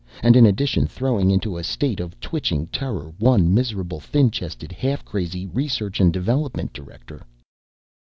[0.23, 5.05] and in addition throwing into a state of twitching terror one miserable, thin chested, half
[5.05, 7.23] crazy research and development director.